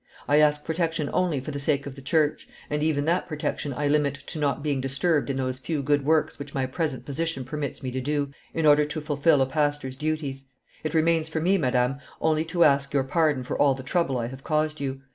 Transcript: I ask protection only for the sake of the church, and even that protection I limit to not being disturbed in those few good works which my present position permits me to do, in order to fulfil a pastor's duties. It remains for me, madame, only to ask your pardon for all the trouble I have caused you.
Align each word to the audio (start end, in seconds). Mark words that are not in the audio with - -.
I 0.27 0.37
ask 0.37 0.65
protection 0.65 1.11
only 1.13 1.39
for 1.39 1.51
the 1.51 1.59
sake 1.59 1.85
of 1.85 1.93
the 1.95 2.01
church, 2.01 2.47
and 2.71 2.81
even 2.81 3.05
that 3.05 3.27
protection 3.27 3.71
I 3.71 3.87
limit 3.87 4.15
to 4.15 4.39
not 4.39 4.63
being 4.63 4.81
disturbed 4.81 5.29
in 5.29 5.37
those 5.37 5.59
few 5.59 5.83
good 5.83 6.03
works 6.03 6.39
which 6.39 6.55
my 6.55 6.65
present 6.65 7.05
position 7.05 7.45
permits 7.45 7.83
me 7.83 7.91
to 7.91 8.01
do, 8.01 8.31
in 8.51 8.65
order 8.65 8.83
to 8.83 8.99
fulfil 8.99 9.43
a 9.43 9.45
pastor's 9.45 9.95
duties. 9.95 10.45
It 10.83 10.95
remains 10.95 11.29
for 11.29 11.39
me, 11.39 11.59
madame, 11.59 11.97
only 12.19 12.43
to 12.45 12.63
ask 12.63 12.95
your 12.95 13.03
pardon 13.03 13.43
for 13.43 13.55
all 13.59 13.75
the 13.75 13.83
trouble 13.83 14.17
I 14.17 14.25
have 14.25 14.43
caused 14.43 14.79
you. 14.79 15.01